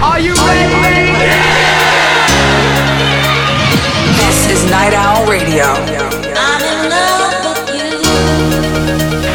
[0.00, 0.70] Are you ready?
[4.14, 5.74] This is Night Owl Radio.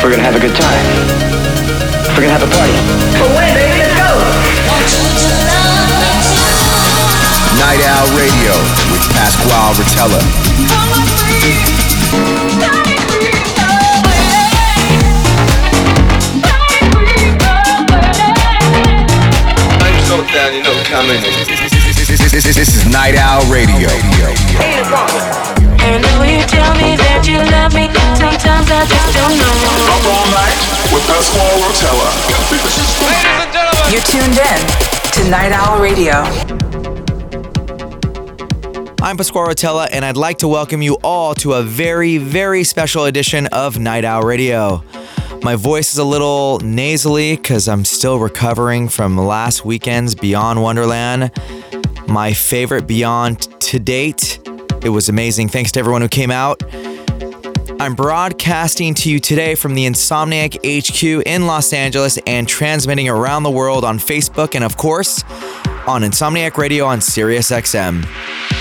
[0.01, 0.85] We're gonna have a good time.
[2.15, 2.71] We're gonna have a party.
[3.19, 4.07] Away, baby, let's go!
[7.59, 8.55] Night Owl Radio
[8.91, 10.21] with Pasquale Rotella.
[20.93, 21.21] Coming.
[21.25, 21.73] This,
[22.05, 23.89] this, this, this, this is Night Owl Radio.
[25.81, 29.49] And when you tell me that you love me, sometimes I just don't know.
[29.89, 30.53] Up all night
[30.93, 32.13] with Pasquale Rotella.
[33.89, 34.61] You're tuned in
[35.17, 36.21] to Night Owl Radio.
[39.01, 43.05] I'm Pasquale Rotella, and I'd like to welcome you all to a very, very special
[43.05, 44.83] edition of Night Owl Radio.
[45.43, 51.31] My voice is a little nasally because I'm still recovering from last weekend's Beyond Wonderland.
[52.07, 54.39] My favorite Beyond to date.
[54.83, 55.49] It was amazing.
[55.49, 56.63] Thanks to everyone who came out.
[57.81, 63.43] I'm broadcasting to you today from the Insomniac HQ in Los Angeles and transmitting around
[63.43, 65.25] the world on Facebook and, of course,
[65.85, 68.52] on Insomniac Radio on SiriusXM.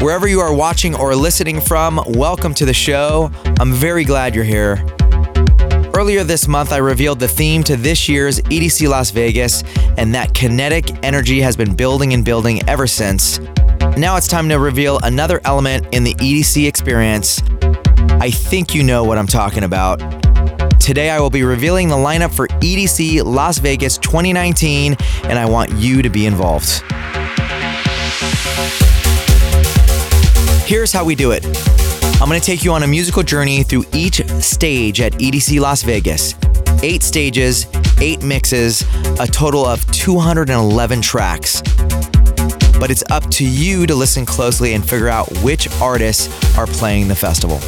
[0.00, 3.30] Wherever you are watching or listening from, welcome to the show.
[3.60, 4.82] I'm very glad you're here.
[5.94, 9.62] Earlier this month, I revealed the theme to this year's EDC Las Vegas,
[9.98, 13.40] and that kinetic energy has been building and building ever since.
[13.98, 17.42] Now it's time to reveal another element in the EDC experience.
[18.22, 19.98] I think you know what I'm talking about.
[20.80, 25.72] Today, I will be revealing the lineup for EDC Las Vegas 2019, and I want
[25.72, 26.82] you to be involved.
[30.70, 31.44] Here's how we do it.
[32.22, 35.82] I'm going to take you on a musical journey through each stage at EDC Las
[35.82, 36.36] Vegas.
[36.84, 37.66] Eight stages,
[38.00, 38.82] eight mixes,
[39.18, 41.60] a total of 211 tracks.
[42.78, 47.08] But it's up to you to listen closely and figure out which artists are playing
[47.08, 47.58] the festival.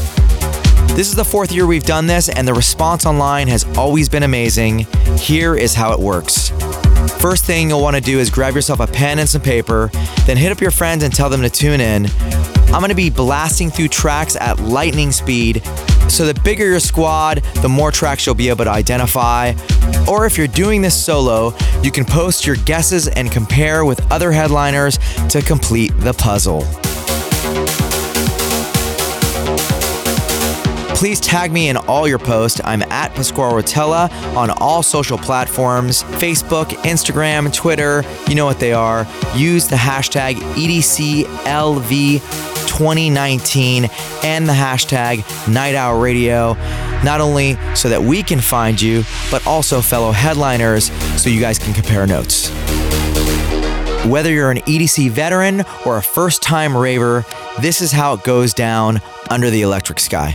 [0.95, 4.23] This is the fourth year we've done this, and the response online has always been
[4.23, 4.87] amazing.
[5.19, 6.51] Here is how it works.
[7.19, 9.91] First thing you'll want to do is grab yourself a pen and some paper,
[10.25, 12.07] then hit up your friends and tell them to tune in.
[12.73, 15.63] I'm going to be blasting through tracks at lightning speed,
[16.09, 19.53] so the bigger your squad, the more tracks you'll be able to identify.
[20.09, 24.33] Or if you're doing this solo, you can post your guesses and compare with other
[24.33, 26.63] headliners to complete the puzzle.
[30.97, 32.61] Please tag me in all your posts.
[32.65, 38.05] I'm at Pasquale Rotella on all social platforms Facebook, Instagram, Twitter.
[38.29, 39.07] You know what they are.
[39.35, 40.37] Use the hashtag
[42.73, 46.55] EDCLV2019 and the hashtag Night Owl Radio,
[47.05, 50.91] not only so that we can find you, but also fellow headliners
[51.21, 52.51] so you guys can compare notes.
[54.07, 57.25] Whether you're an EDC veteran or a first time raver,
[57.61, 59.01] this is how it goes down
[59.31, 60.35] under the electric sky.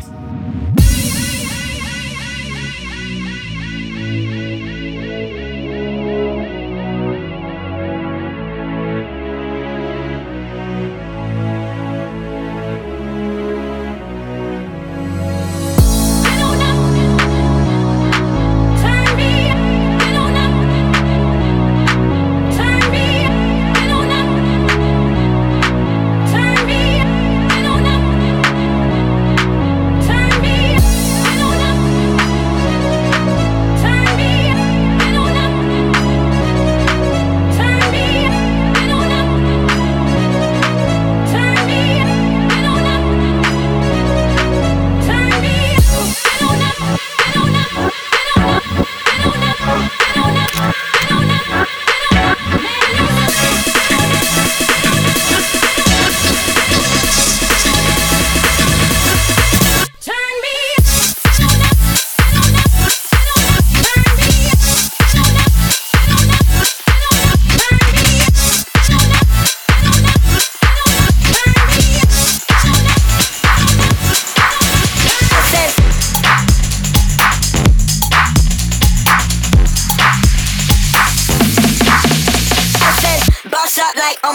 [83.99, 84.33] Oh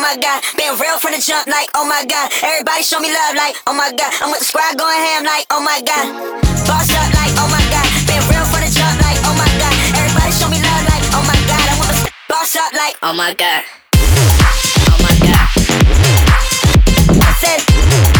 [1.22, 2.32] jump like, oh my god.
[2.42, 4.10] Everybody show me love like, oh my god.
[4.20, 6.10] I'm with the squad going ham like, oh my god.
[6.66, 7.86] Boss up like, oh my god.
[8.10, 9.74] Been real from the jump like, oh my god.
[9.94, 11.62] Everybody show me love like, oh my god.
[11.70, 13.62] I'm with the boss up like, oh my god.
[14.90, 15.46] Oh my god.
[17.22, 18.11] I said,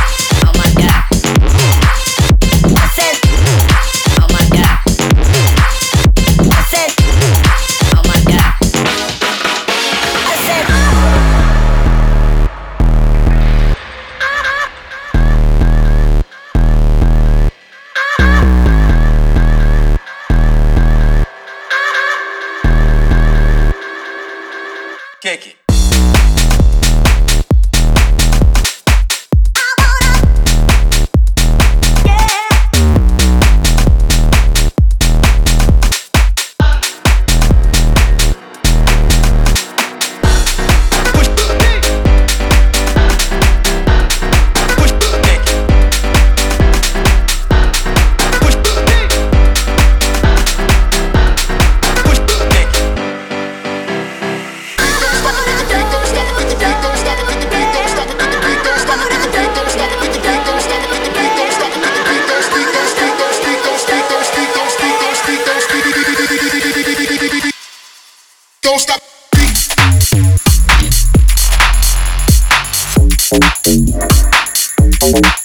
[73.43, 75.42] Beat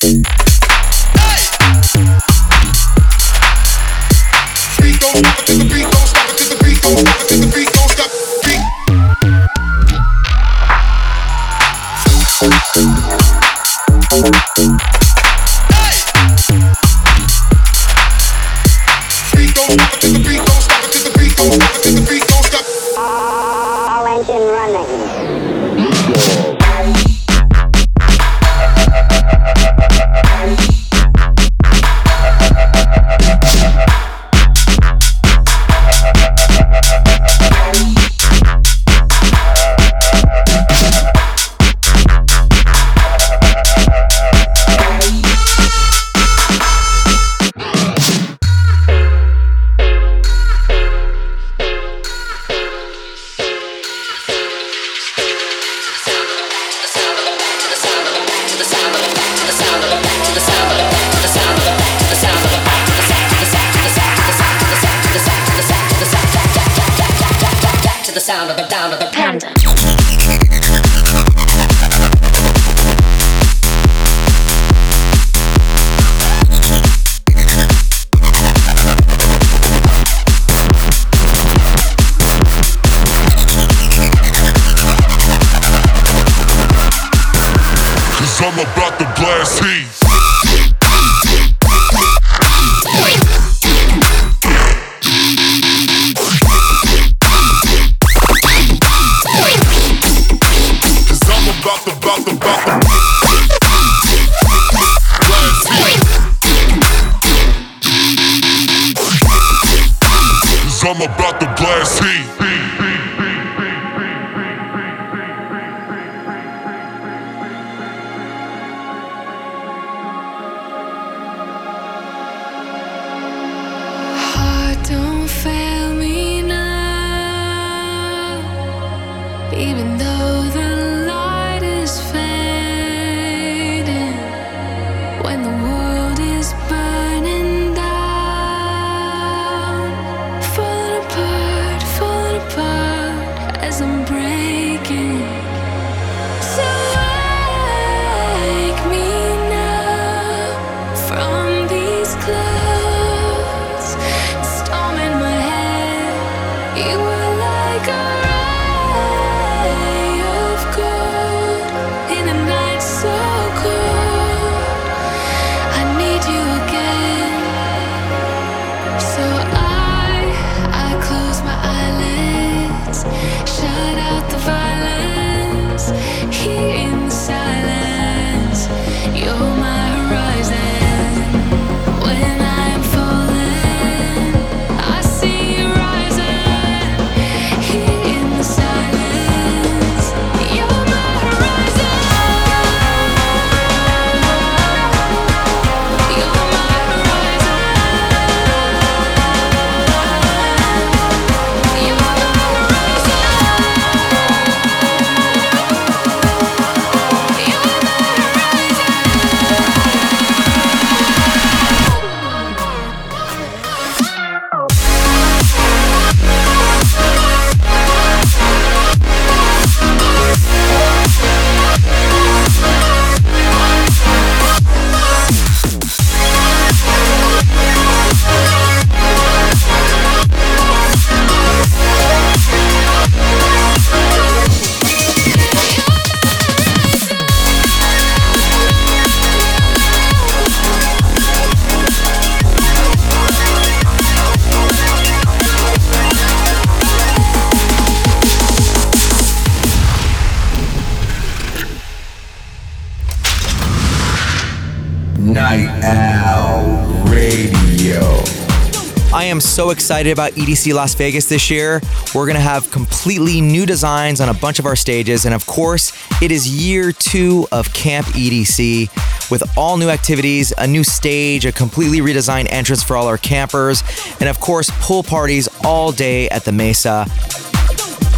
[259.57, 261.81] so excited about EDC Las Vegas this year.
[262.13, 265.25] We're going to have completely new designs on a bunch of our stages.
[265.25, 270.67] And of course, it is year two of Camp EDC with all new activities, a
[270.67, 273.81] new stage, a completely redesigned entrance for all our campers,
[274.19, 277.07] and of course, pool parties all day at the Mesa.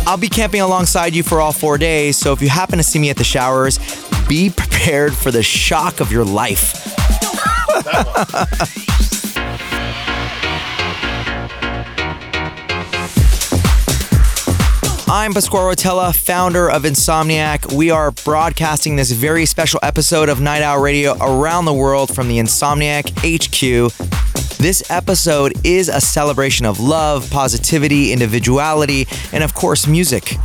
[0.06, 3.00] I'll be camping alongside you for all four days, so if you happen to see
[3.00, 3.80] me at the showers,
[4.28, 6.76] be prepared for the shock of your life.
[15.12, 17.74] I'm Pasquale Rotella, founder of Insomniac.
[17.74, 22.28] We are broadcasting this very special episode of Night Owl Radio around the world from
[22.28, 23.92] the Insomniac HQ.
[24.60, 30.38] This episode is a celebration of love, positivity, individuality, and of course, music.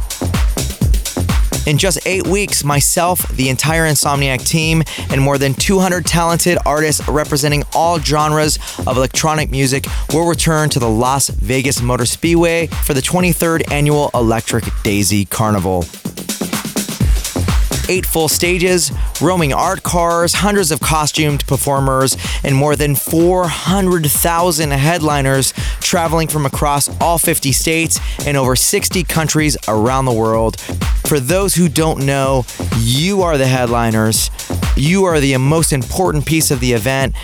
[1.67, 7.07] In just eight weeks, myself, the entire Insomniac team, and more than 200 talented artists
[7.09, 12.93] representing all genres of electronic music will return to the Las Vegas Motor Speedway for
[12.93, 15.85] the 23rd annual Electric Daisy Carnival
[17.89, 25.53] eight full stages, roaming art cars, hundreds of costumed performers, and more than 400,000 headliners
[25.81, 30.61] traveling from across all 50 states and over 60 countries around the world.
[31.07, 32.45] For those who don't know,
[32.79, 34.31] you are the headliners.
[34.77, 37.15] You are the most important piece of the event.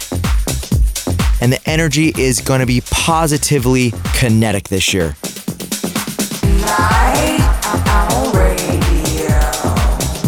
[1.41, 5.15] And the energy is going to be positively kinetic this year.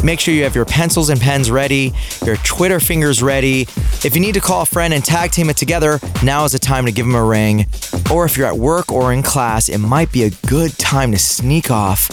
[0.02, 1.92] Make sure you have your pencils and pens ready,
[2.24, 3.62] your Twitter fingers ready.
[4.04, 6.58] If you need to call a friend and tag team it together, now is the
[6.58, 7.66] time to give them a ring.
[8.10, 11.18] Or if you're at work or in class, it might be a good time to
[11.18, 12.10] sneak off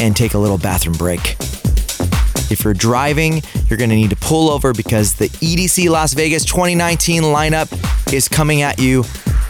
[0.00, 1.36] and take a little bathroom break.
[2.50, 6.44] If you're driving, you're going to need to pull over because the EDC Las Vegas
[6.44, 9.04] 2019 lineup is coming at you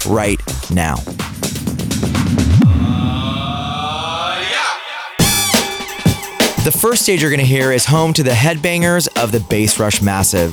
[0.06, 0.96] right now.
[6.64, 9.80] The first stage you're going to hear is home to the headbangers of the Bass
[9.80, 10.52] Rush Massive.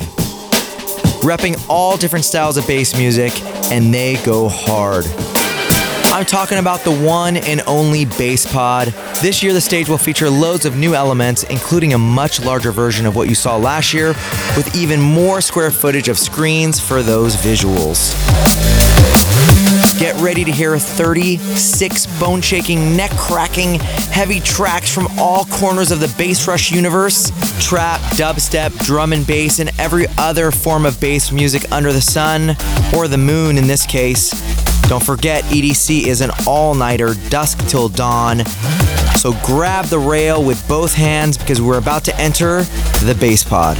[1.21, 3.31] Repping all different styles of bass music,
[3.71, 5.05] and they go hard.
[6.11, 8.87] I'm talking about the one and only Bass Pod.
[9.21, 13.05] This year, the stage will feature loads of new elements, including a much larger version
[13.05, 14.07] of what you saw last year,
[14.57, 18.15] with even more square footage of screens for those visuals.
[19.99, 25.99] Get ready to hear 36 bone shaking, neck cracking, heavy tracks from all corners of
[25.99, 31.33] the Bass Rush universe trap, dubstep, drum and bass, and every other form of bass
[31.33, 32.55] music under the sun,
[32.95, 34.31] or the moon in this case.
[34.87, 38.45] Don't forget, EDC is an all nighter, dusk till dawn.
[39.17, 42.63] So grab the rail with both hands because we're about to enter
[43.03, 43.77] the bass pod.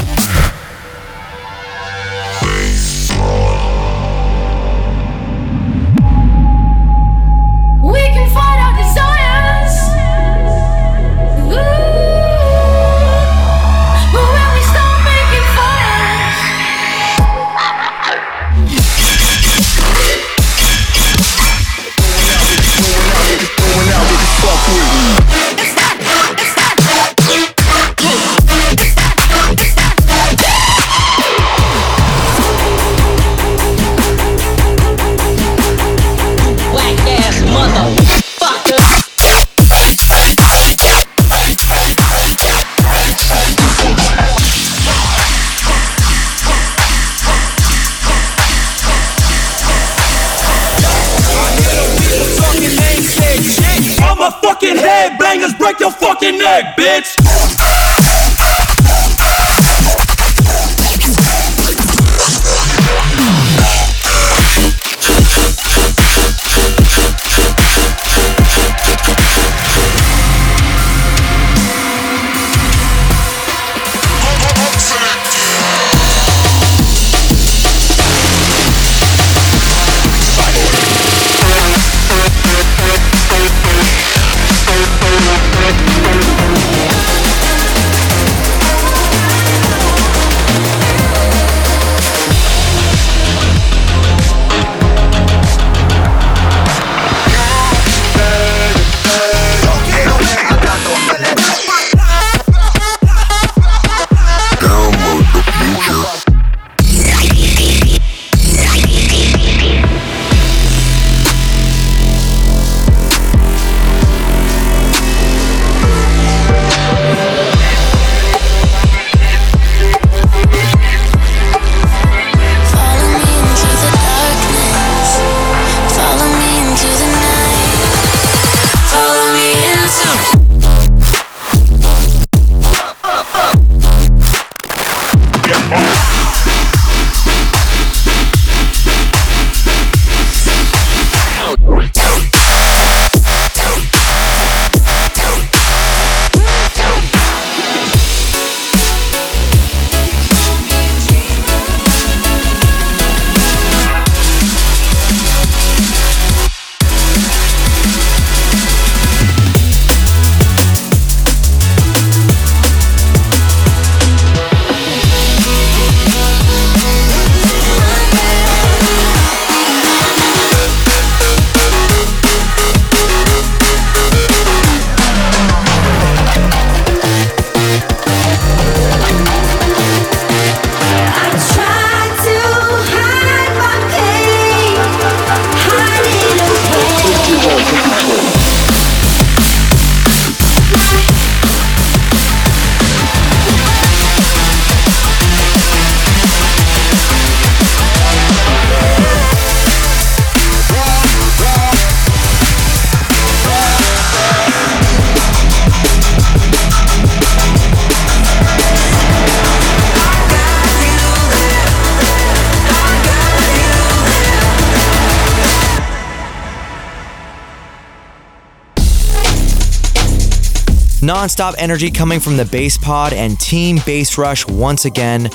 [221.02, 225.30] Non-stop energy coming from the bass pod and Team Bass Rush once again.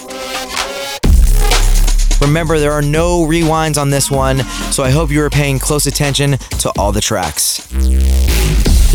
[2.20, 4.38] Remember, there are no rewinds on this one,
[4.70, 7.66] so I hope you are paying close attention to all the tracks.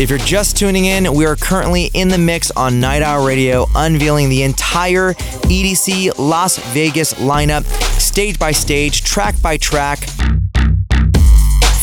[0.00, 3.66] If you're just tuning in, we are currently in the mix on Night Owl Radio,
[3.74, 7.64] unveiling the entire EDC Las Vegas lineup,
[8.00, 10.08] stage by stage, track by track.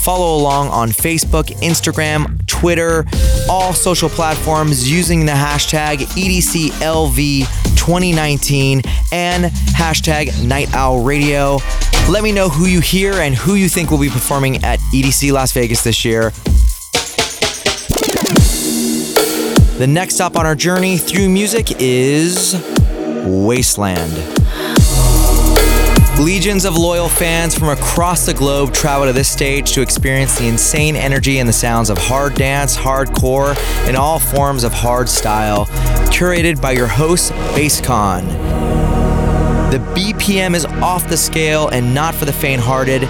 [0.08, 3.06] Follow along on Facebook, Instagram, Twitter,
[3.50, 11.58] all social platforms using the hashtag EDCLV2019 and hashtag Night Owl Radio.
[12.10, 15.34] Let me know who you hear and who you think will be performing at EDC
[15.34, 16.30] Las Vegas this year.
[19.78, 22.56] The next stop on our journey through music is
[23.26, 24.47] Wasteland.
[26.20, 30.48] Legions of loyal fans from across the globe travel to this stage to experience the
[30.48, 33.56] insane energy and the sounds of hard dance, hardcore,
[33.88, 35.68] and all forms of hard style,
[36.08, 38.26] curated by your host, BassCon.
[39.70, 43.04] The BPM is off the scale and not for the faint hearted.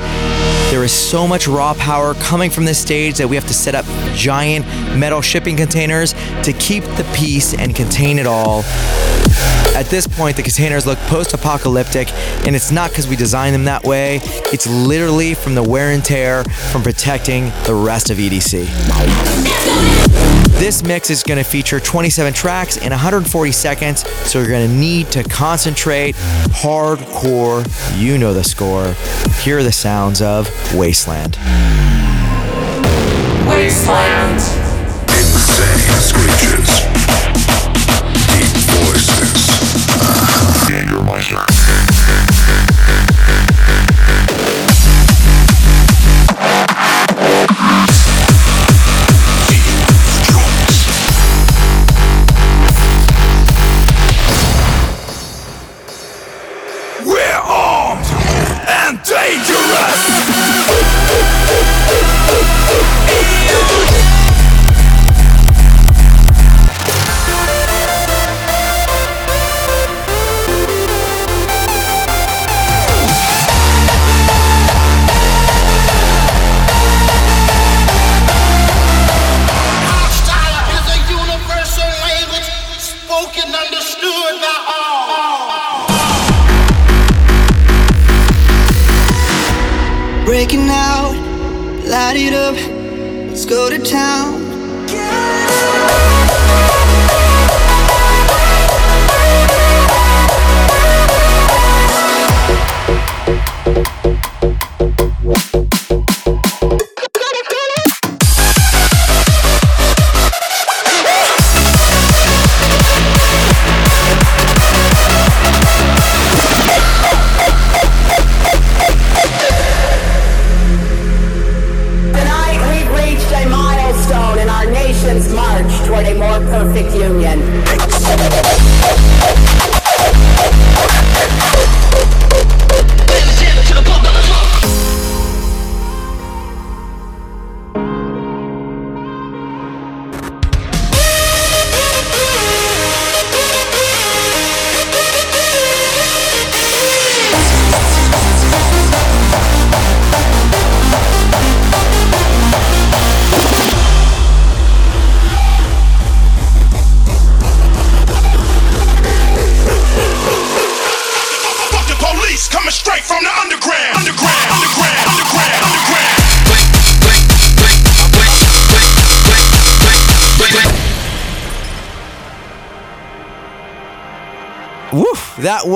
[0.77, 3.73] There is so much raw power coming from this stage that we have to set
[3.73, 4.63] up giant
[4.95, 6.13] metal shipping containers
[6.43, 8.61] to keep the peace and contain it all.
[9.75, 12.13] At this point, the containers look post apocalyptic,
[12.45, 14.19] and it's not because we designed them that way.
[14.53, 18.67] It's literally from the wear and tear from protecting the rest of EDC.
[20.59, 24.75] This mix is going to feature 27 tracks in 140 seconds, so you're going to
[24.75, 27.63] need to concentrate hardcore.
[27.95, 28.95] You know the score.
[29.43, 31.37] Here are the sounds of Wasteland.
[33.47, 34.41] Wasteland.
[35.13, 36.81] Insane screeches.
[38.33, 39.47] Deep voices.
[40.67, 41.56] Jägermeister.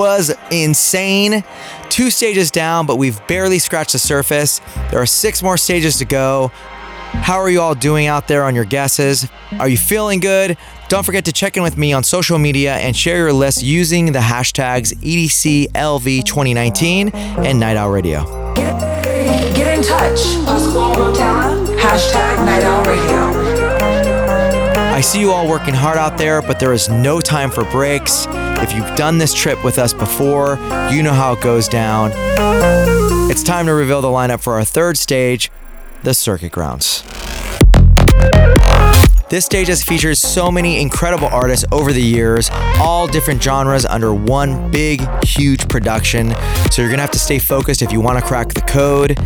[0.02, 1.44] Was insane.
[1.88, 4.60] Two stages down, but we've barely scratched the surface.
[4.90, 6.50] There are six more stages to go.
[7.12, 9.28] How are you all doing out there on your guesses?
[9.60, 10.56] Are you feeling good?
[10.88, 14.10] Don't forget to check in with me on social media and share your list using
[14.10, 18.24] the hashtags E EDCLV2019 and Night Owl Radio.
[18.56, 20.18] Get in touch.
[21.78, 23.41] Hashtag Night Owl Radio.
[25.02, 28.24] See you all working hard out there, but there is no time for breaks.
[28.30, 30.58] If you've done this trip with us before,
[30.90, 32.12] you know how it goes down.
[33.30, 35.50] It's time to reveal the lineup for our third stage,
[36.02, 37.02] the Circuit Grounds.
[39.28, 44.14] This stage has featured so many incredible artists over the years, all different genres under
[44.14, 46.34] one big, huge production.
[46.70, 49.18] So you're gonna have to stay focused if you wanna crack the code.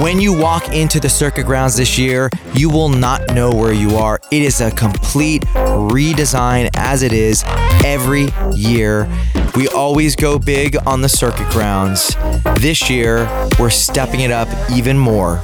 [0.00, 3.96] When you walk into the circuit grounds this year, you will not know where you
[3.96, 4.20] are.
[4.30, 7.44] It is a complete redesign as it is
[7.84, 9.08] every year.
[9.54, 12.16] We always go big on the circuit grounds.
[12.60, 13.28] This year,
[13.58, 15.40] we're stepping it up even more.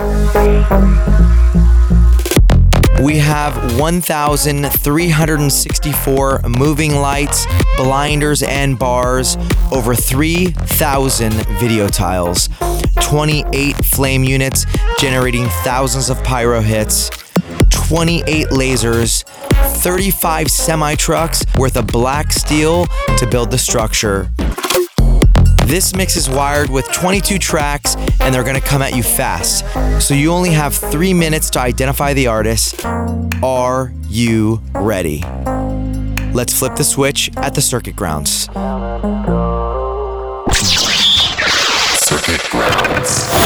[3.02, 7.46] We have 1,364 moving lights,
[7.78, 9.38] blinders, and bars,
[9.72, 12.50] over 3,000 video tiles,
[13.00, 14.66] 28 flame units
[14.98, 17.08] generating thousands of pyro hits,
[17.70, 19.24] 28 lasers,
[19.78, 22.84] 35 semi trucks worth of black steel
[23.16, 24.30] to build the structure.
[25.70, 29.64] This mix is wired with 22 tracks and they're gonna come at you fast.
[30.04, 32.84] So you only have three minutes to identify the artist.
[33.40, 35.22] Are you ready?
[36.34, 38.46] Let's flip the switch at the circuit grounds.
[42.00, 43.39] Circuit grounds.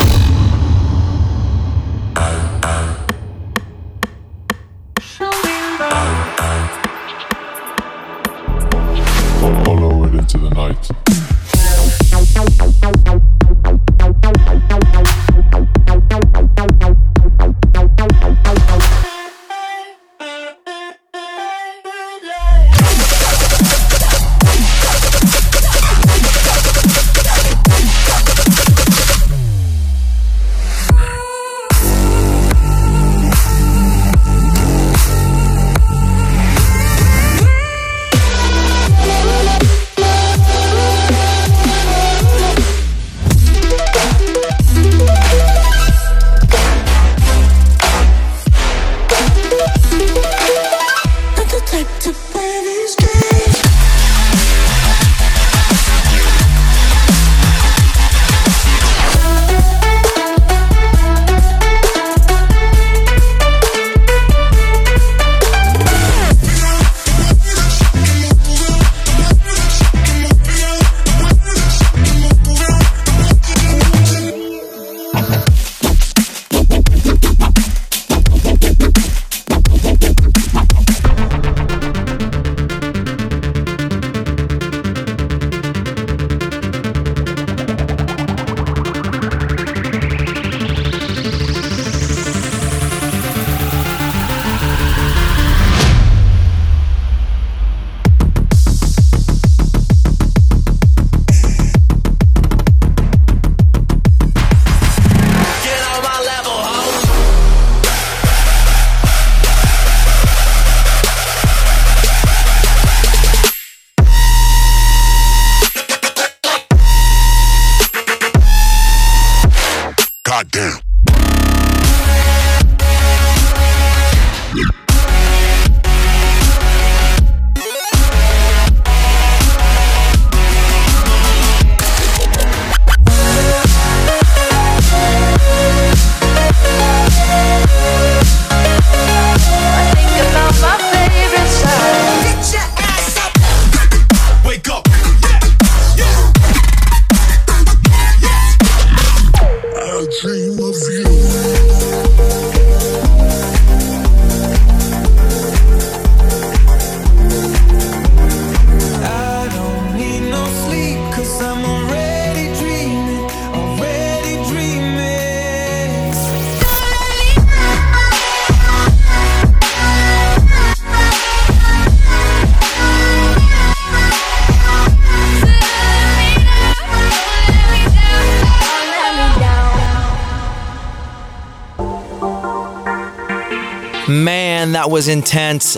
[184.94, 185.74] Was intense.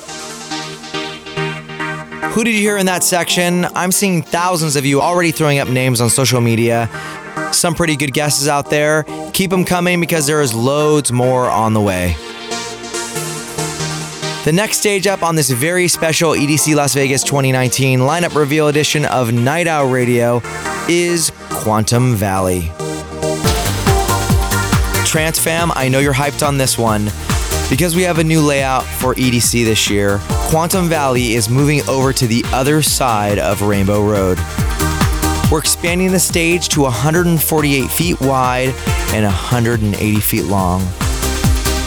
[2.34, 3.64] Who did you hear in that section?
[3.74, 6.90] I'm seeing thousands of you already throwing up names on social media.
[7.50, 9.06] Some pretty good guesses out there.
[9.32, 12.14] Keep them coming because there is loads more on the way.
[14.44, 19.06] The next stage up on this very special EDC Las Vegas 2019 lineup reveal edition
[19.06, 20.42] of Night Owl Radio
[20.90, 22.70] is Quantum Valley.
[25.06, 27.10] Trance fam, I know you're hyped on this one.
[27.68, 32.12] Because we have a new layout for EDC this year, Quantum Valley is moving over
[32.12, 34.38] to the other side of Rainbow Road.
[35.50, 38.68] We're expanding the stage to 148 feet wide
[39.12, 40.80] and 180 feet long.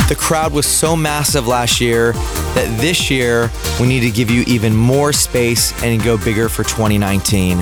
[0.10, 4.44] The crowd was so massive last year that this year we need to give you
[4.48, 7.60] even more space and go bigger for 2019.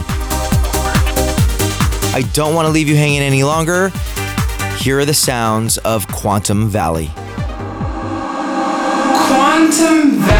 [2.15, 3.91] I don't want to leave you hanging any longer.
[4.77, 7.11] Here are the sounds of Quantum Valley.
[9.69, 10.36] Quantum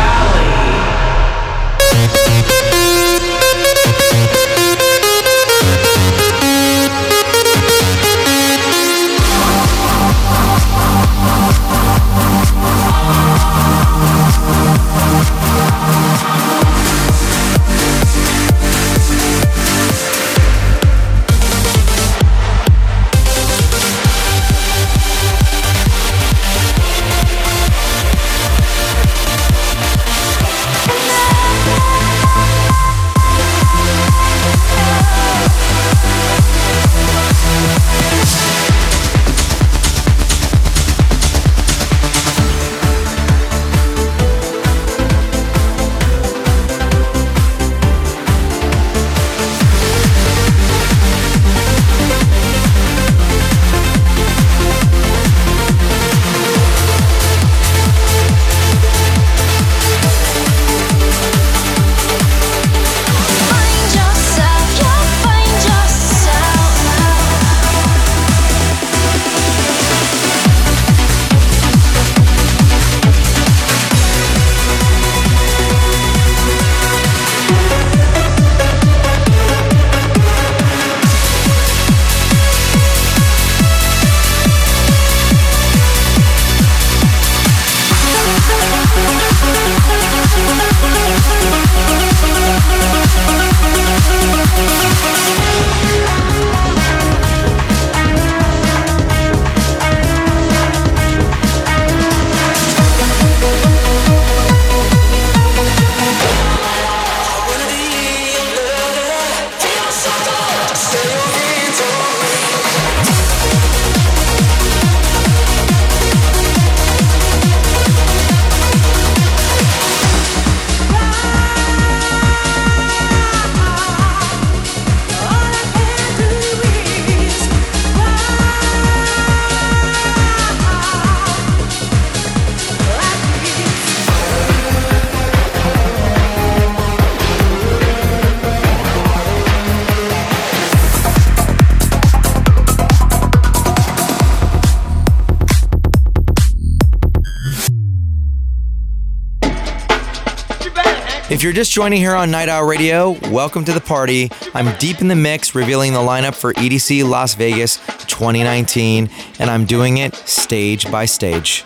[151.48, 154.30] you're just joining here on Night Owl Radio, welcome to the party.
[154.54, 159.64] I'm deep in the mix revealing the lineup for EDC Las Vegas 2019, and I'm
[159.64, 161.64] doing it stage by stage.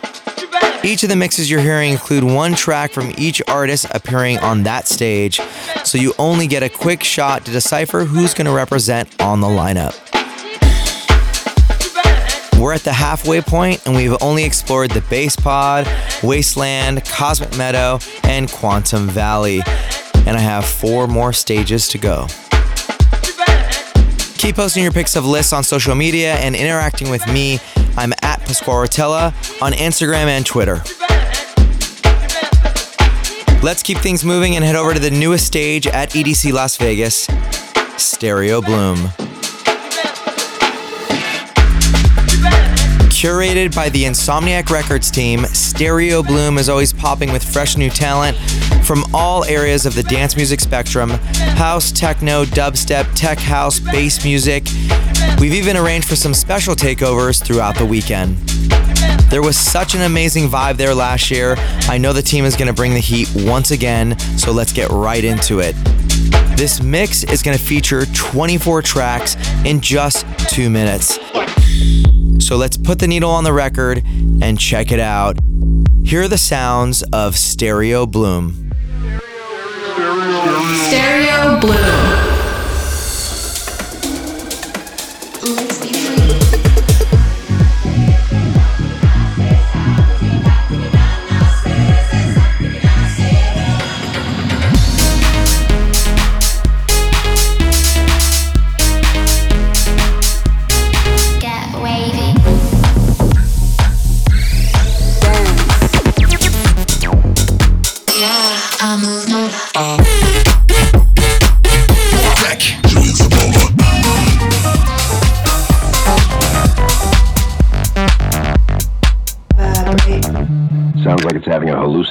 [0.83, 4.87] Each of the mixes you're hearing include one track from each artist appearing on that
[4.87, 5.41] stage,
[5.83, 9.47] so you only get a quick shot to decipher who's going to represent on the
[9.47, 10.10] lineup.
[12.61, 15.87] We're at the halfway point and we've only explored the Bass Pod,
[16.21, 19.63] Wasteland, Cosmic Meadow, and Quantum Valley.
[20.27, 22.27] And I have four more stages to go.
[24.37, 27.59] Keep posting your pics of lists on social media and interacting with me.
[27.97, 30.83] I'm at Pasquale Rotella on Instagram and Twitter.
[33.63, 37.27] Let's keep things moving and head over to the newest stage at EDC Las Vegas,
[37.97, 39.09] Stereo Bloom.
[43.21, 48.35] Curated by the Insomniac Records team, Stereo Bloom is always popping with fresh new talent
[48.83, 54.65] from all areas of the dance music spectrum house, techno, dubstep, tech house, bass music.
[55.39, 58.37] We've even arranged for some special takeovers throughout the weekend.
[59.29, 61.57] There was such an amazing vibe there last year.
[61.81, 64.89] I know the team is going to bring the heat once again, so let's get
[64.89, 65.75] right into it.
[66.57, 71.19] This mix is going to feature 24 tracks in just two minutes.
[72.51, 74.03] So let's put the needle on the record
[74.41, 75.37] and check it out.
[76.03, 78.73] Here are the sounds of Stereo Bloom.
[80.89, 81.77] Stereo Bloom.
[81.81, 82.20] Sounds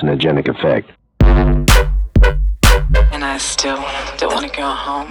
[0.01, 0.91] hallucinogenic effect.
[3.13, 3.77] And I still
[4.17, 5.09] don't want to go home.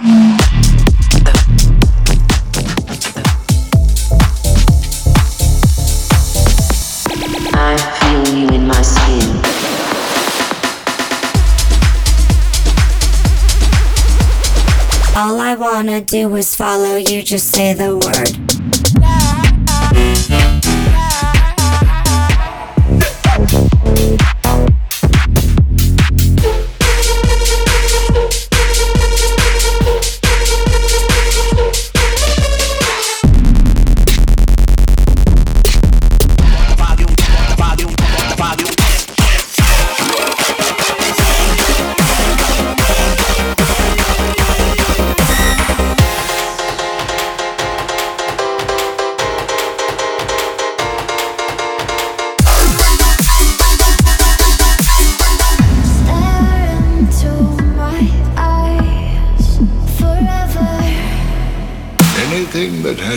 [15.16, 18.59] All I wanna do is follow you, just say the word.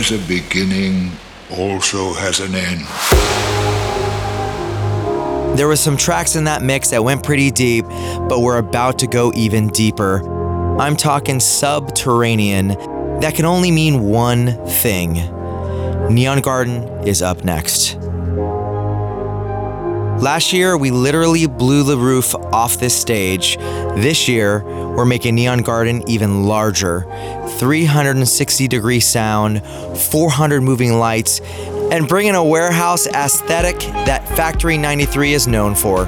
[0.04, 1.10] Has a beginning
[1.50, 2.80] also has an end.
[5.56, 7.86] There was some tracks in that mix that went pretty deep,
[8.28, 10.78] but we're about to go even deeper.
[10.78, 12.68] I'm talking subterranean.
[13.20, 15.14] That can only mean one thing.
[16.12, 17.94] Neon Garden is up next.
[20.20, 23.56] Last year, we literally blew the roof off this stage.
[23.96, 27.00] This year, we're making Neon Garden even larger
[27.58, 29.64] 360 degree sound,
[29.96, 31.40] 400 moving lights,
[31.90, 36.06] and bring in a warehouse aesthetic that Factory 93 is known for.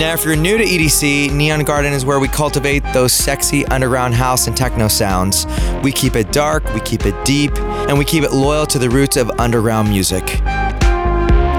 [0.00, 4.14] Now, if you're new to EDC, Neon Garden is where we cultivate those sexy underground
[4.14, 5.44] house and techno sounds.
[5.82, 8.88] We keep it dark, we keep it deep, and we keep it loyal to the
[8.88, 10.24] roots of underground music.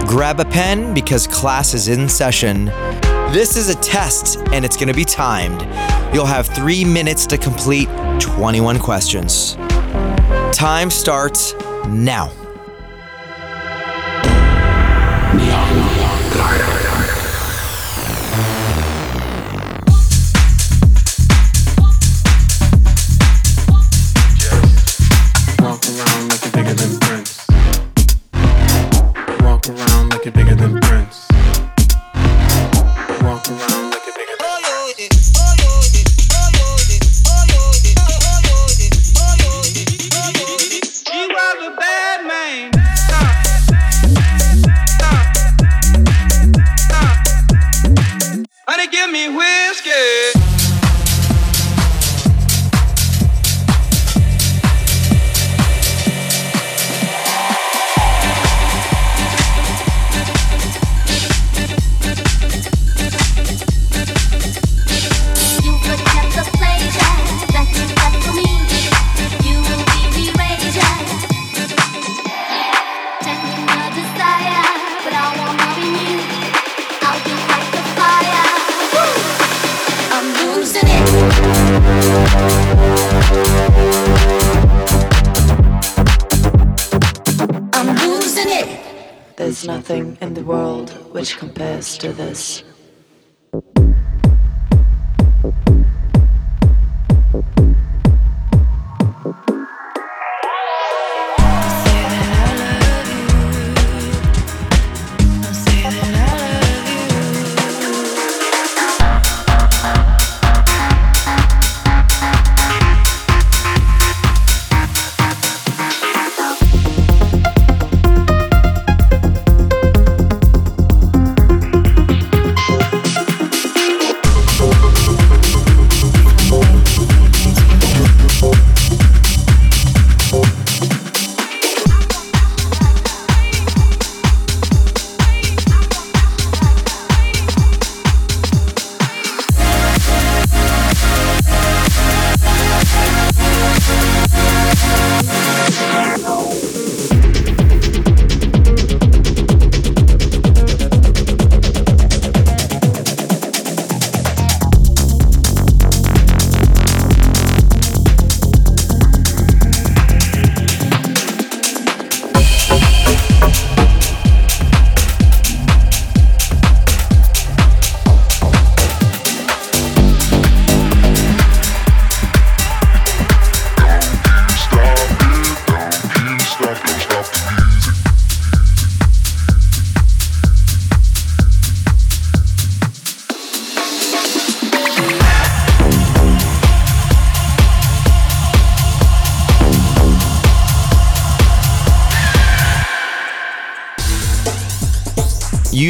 [0.07, 2.71] Grab a pen because class is in session.
[3.31, 5.61] This is a test and it's going to be timed.
[6.13, 7.87] You'll have three minutes to complete
[8.19, 9.55] 21 questions.
[10.51, 11.53] Time starts
[11.87, 12.29] now.
[90.51, 92.70] World which compares to this.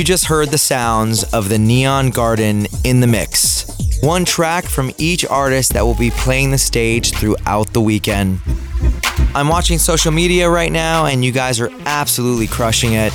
[0.01, 3.67] You just heard the sounds of the Neon Garden in the mix.
[4.01, 8.39] One track from each artist that will be playing the stage throughout the weekend.
[9.35, 13.13] I'm watching social media right now, and you guys are absolutely crushing it.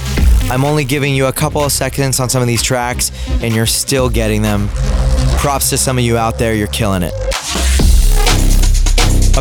[0.48, 3.10] I'm only giving you a couple of seconds on some of these tracks,
[3.42, 4.68] and you're still getting them.
[5.38, 7.14] Props to some of you out there, you're killing it.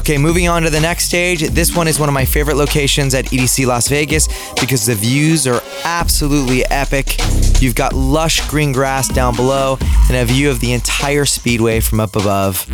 [0.05, 1.41] Okay, moving on to the next stage.
[1.49, 5.47] This one is one of my favorite locations at EDC Las Vegas because the views
[5.47, 7.15] are absolutely epic.
[7.59, 11.99] You've got lush green grass down below and a view of the entire speedway from
[11.99, 12.67] up above.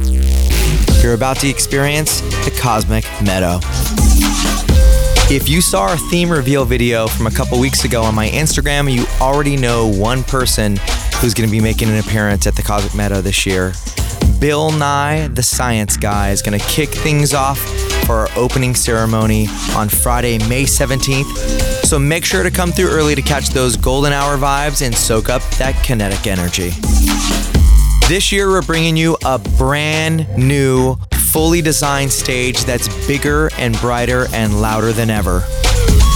[1.02, 3.62] You're about to experience the Cosmic Meadow.
[5.34, 8.94] If you saw our theme reveal video from a couple weeks ago on my Instagram,
[8.94, 10.76] you already know one person
[11.22, 13.72] who's going to be making an appearance at the Cosmic Meadow this year.
[14.42, 17.60] Bill Nye, the science guy, is going to kick things off
[18.08, 21.86] for our opening ceremony on Friday, May 17th.
[21.86, 25.30] So make sure to come through early to catch those golden hour vibes and soak
[25.30, 26.72] up that kinetic energy.
[28.10, 34.26] This year, we're bringing you a brand new, fully designed stage that's bigger and brighter
[34.34, 35.44] and louder than ever.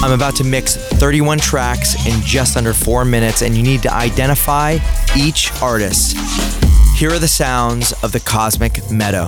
[0.01, 3.93] I'm about to mix 31 tracks in just under four minutes, and you need to
[3.93, 4.79] identify
[5.15, 6.64] each artist.
[6.95, 9.25] Here are the sounds of the Cosmic Meadow.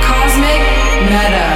[0.00, 0.60] Cosmic
[1.10, 1.51] Meadow.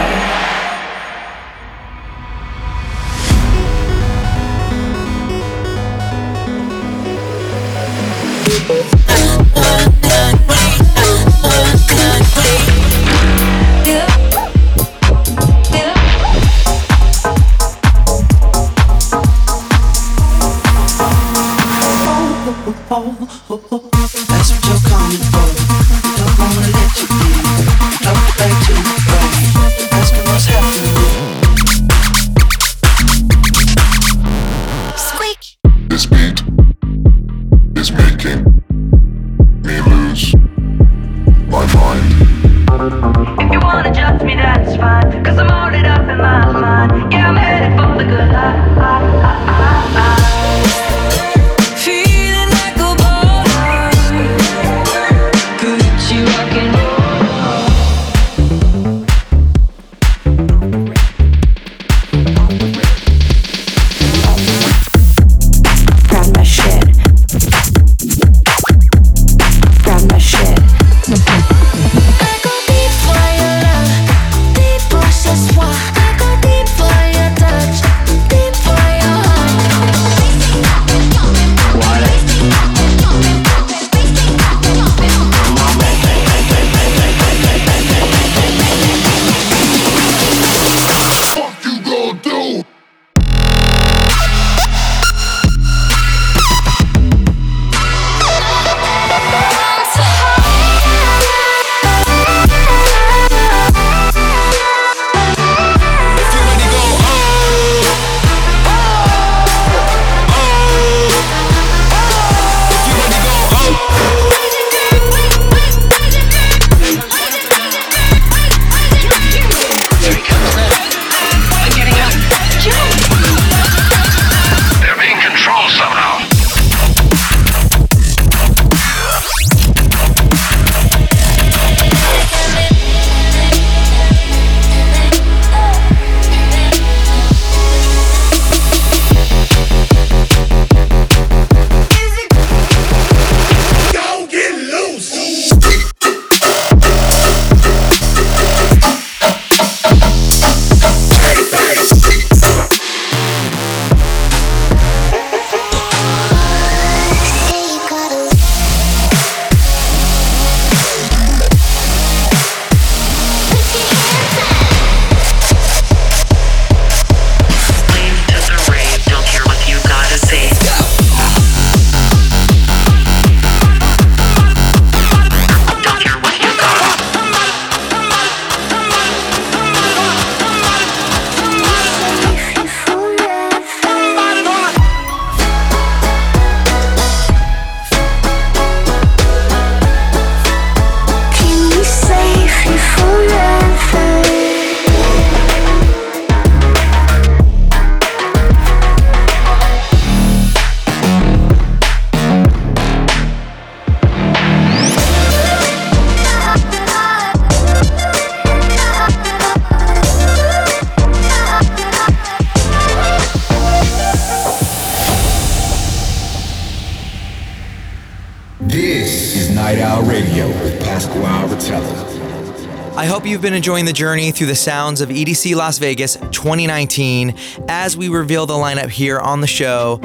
[223.36, 227.34] You've been enjoying the journey through the sounds of EDC Las Vegas 2019
[227.68, 229.98] as we reveal the lineup here on the show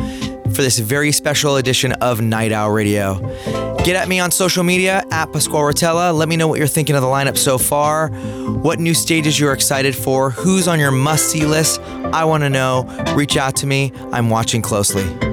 [0.54, 3.22] for this very special edition of Night Owl Radio.
[3.86, 6.14] Get at me on social media at Pasquale Rotella.
[6.14, 9.54] Let me know what you're thinking of the lineup so far, what new stages you're
[9.54, 11.80] excited for, who's on your must see list.
[12.12, 12.84] I want to know.
[13.16, 13.94] Reach out to me.
[14.12, 15.31] I'm watching closely.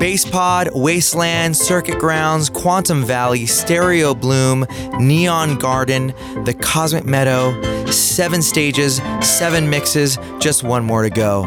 [0.00, 4.64] Bass Pod, Wasteland, Circuit Grounds, Quantum Valley, Stereo Bloom,
[4.98, 6.14] Neon Garden,
[6.46, 11.44] The Cosmic Meadow, seven stages, seven mixes, just one more to go.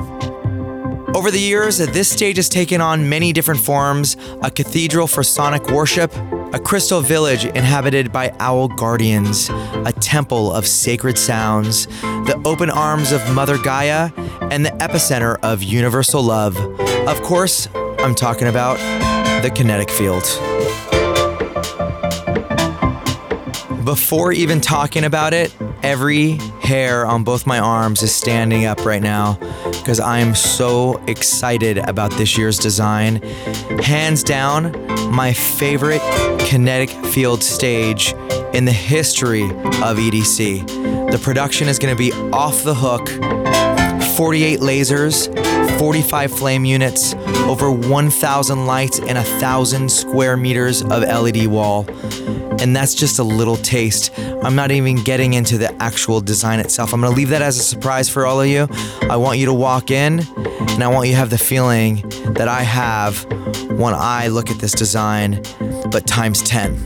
[1.16, 5.72] Over the years, this stage has taken on many different forms a cathedral for sonic
[5.72, 6.14] worship,
[6.54, 13.12] a crystal village inhabited by owl guardians, a temple of sacred sounds, the open arms
[13.12, 14.12] of Mother Gaia,
[14.52, 16.56] and the epicenter of universal love.
[17.08, 17.68] Of course,
[18.04, 18.78] I'm talking about
[19.44, 20.24] the kinetic field.
[23.86, 26.32] Before even talking about it, every
[26.62, 29.38] hair on both my arms is standing up right now
[29.72, 33.22] because I am so excited about this year's design.
[33.82, 34.72] Hands down,
[35.10, 36.02] my favorite
[36.40, 38.14] kinetic field stage
[38.54, 41.10] in the history of EDC.
[41.10, 43.08] The production is going to be off the hook
[44.16, 45.43] 48 lasers,
[45.84, 47.14] 45 flame units,
[47.46, 51.86] over 1,000 lights, and thousand square meters of LED wall.
[52.62, 54.18] And that's just a little taste.
[54.18, 56.94] I'm not even getting into the actual design itself.
[56.94, 58.70] I'm gonna leave that as a surprise for all of you.
[59.10, 61.96] I want you to walk in and I want you to have the feeling
[62.36, 63.26] that I have
[63.72, 65.42] when I look at this design,
[65.92, 66.78] but times 10.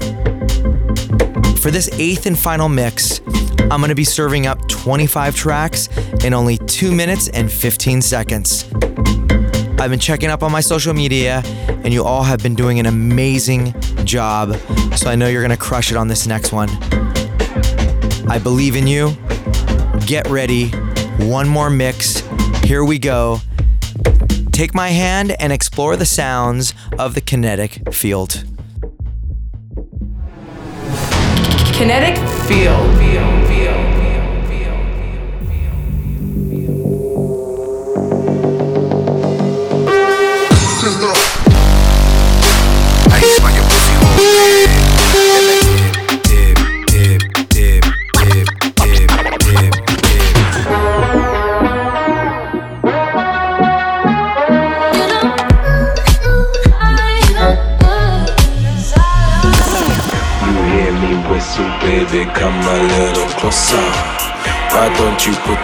[1.58, 3.22] For this eighth and final mix,
[3.70, 5.88] I'm gonna be serving up 25 tracks
[6.24, 8.67] in only 2 minutes and 15 seconds.
[9.80, 11.42] I've been checking up on my social media,
[11.84, 13.74] and you all have been doing an amazing
[14.06, 14.56] job,
[14.96, 16.70] so I know you're gonna crush it on this next one.
[18.28, 19.16] I believe in you.
[20.06, 20.70] Get ready.
[21.20, 22.24] One more mix.
[22.64, 23.40] Here we go.
[24.52, 28.44] Take my hand and explore the sounds of the kinetic field.
[31.74, 32.18] Kinetic
[32.48, 33.02] field.
[33.02, 33.87] You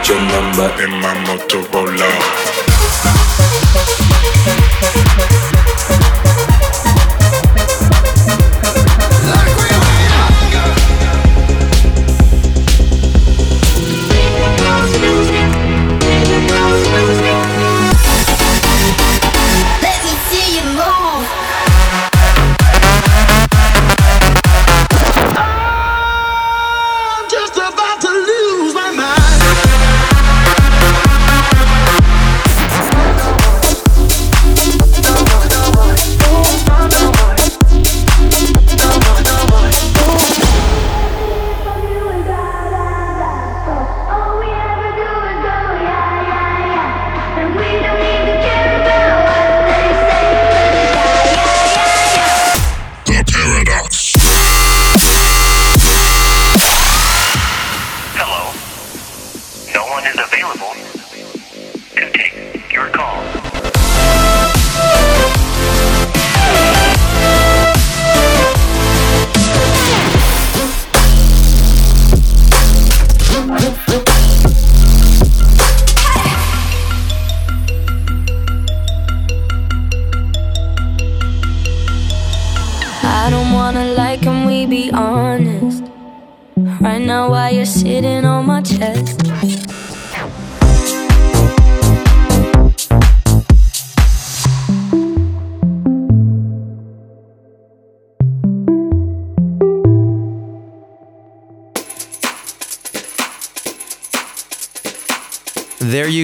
[0.10, 1.63] your number in my Motorola?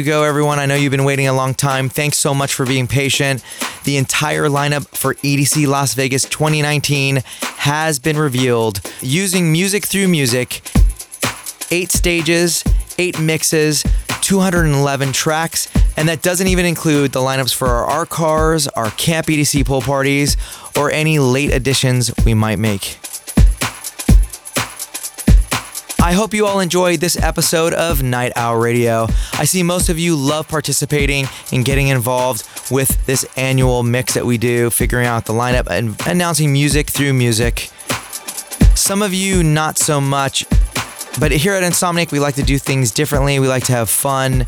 [0.10, 0.57] Go, everyone.
[0.57, 1.88] I know you've been waiting a long time.
[1.88, 3.43] Thanks so much for being patient.
[3.84, 7.18] The entire lineup for EDC Las Vegas 2019
[7.57, 10.62] has been revealed using music through music.
[11.70, 12.64] Eight stages,
[12.97, 13.84] eight mixes,
[14.22, 19.28] 211 tracks, and that doesn't even include the lineups for our art cars, our Camp
[19.28, 20.38] EDC pool parties,
[20.76, 22.97] or any late additions we might make.
[26.02, 29.08] I hope you all enjoyed this episode of Night Owl Radio.
[29.34, 34.26] I see most of you love participating and getting involved with this annual mix that
[34.26, 37.70] we do, figuring out the lineup and announcing music through music.
[38.76, 40.45] Some of you, not so much.
[41.20, 43.38] But here at Insomniac, we like to do things differently.
[43.39, 44.47] We like to have fun.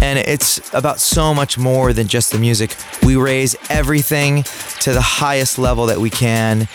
[0.00, 2.74] And it's about so much more than just the music.
[3.02, 4.44] We raise everything
[4.80, 6.66] to the highest level that we can.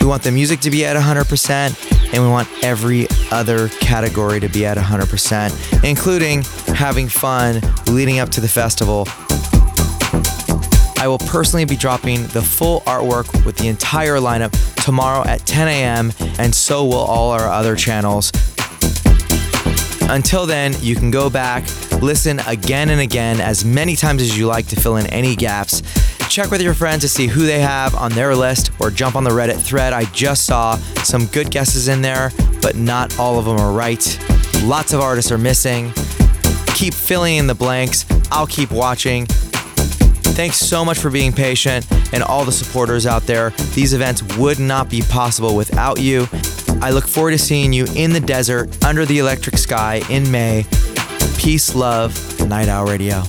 [0.00, 4.48] We want the music to be at 100%, and we want every other category to
[4.48, 6.42] be at 100%, including
[6.76, 9.08] having fun leading up to the festival.
[10.96, 14.52] I will personally be dropping the full artwork with the entire lineup
[14.84, 18.30] tomorrow at 10 a.m., and so will all our other channels.
[20.02, 21.64] Until then, you can go back,
[22.00, 25.82] listen again and again as many times as you like to fill in any gaps.
[26.28, 29.22] Check with your friends to see who they have on their list or jump on
[29.22, 29.92] the Reddit thread.
[29.92, 34.04] I just saw some good guesses in there, but not all of them are right.
[34.64, 35.92] Lots of artists are missing.
[36.74, 38.04] Keep filling in the blanks.
[38.32, 39.26] I'll keep watching.
[40.34, 43.50] Thanks so much for being patient and all the supporters out there.
[43.74, 46.26] These events would not be possible without you.
[46.80, 50.66] I look forward to seeing you in the desert under the electric sky in May.
[51.38, 53.22] Peace, love, Night Owl Radio.